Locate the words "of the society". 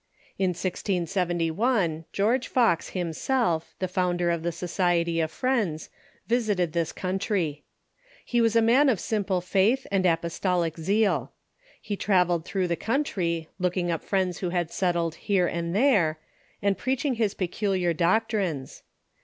4.31-5.19